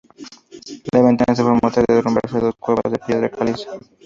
[0.91, 3.69] La ventana se formó tras derrumbarse dos cuevas de piedra caliza.